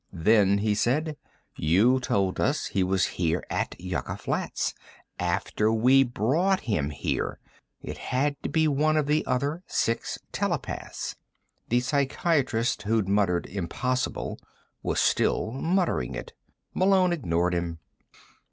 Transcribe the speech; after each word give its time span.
"Then," 0.11 0.57
he 0.57 0.73
said, 0.73 1.15
"you 1.55 1.99
told 1.99 2.39
us 2.39 2.65
he 2.65 2.83
was 2.83 3.05
here 3.21 3.45
at 3.51 3.75
Yucca 3.79 4.17
Flats 4.17 4.73
after 5.19 5.71
we 5.71 6.03
brought 6.03 6.61
him 6.61 6.89
here! 6.89 7.37
It 7.83 7.99
had 7.99 8.41
to 8.41 8.49
be 8.49 8.67
one 8.67 8.97
of 8.97 9.05
the 9.05 9.23
other 9.27 9.61
six 9.67 10.17
telepaths." 10.31 11.17
The 11.69 11.81
psychiatrist 11.81 12.81
who'd 12.81 13.07
muttered: 13.07 13.45
"Impossible," 13.45 14.39
was 14.81 14.99
still 14.99 15.51
muttering 15.51 16.15
it. 16.15 16.33
Malone 16.73 17.13
ignored 17.13 17.53
him. 17.53 17.77